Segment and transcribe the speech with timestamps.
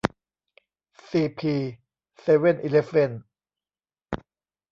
[1.07, 1.55] ซีพี
[2.19, 3.11] เซเว่นอีเลฟเว่น